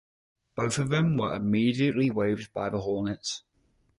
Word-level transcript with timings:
Both 0.55 0.79
of 0.79 0.89
them 0.89 1.15
were 1.15 1.35
immediately 1.35 2.09
waived 2.09 2.51
by 2.53 2.69
the 2.69 2.79
Hornets. 2.81 3.43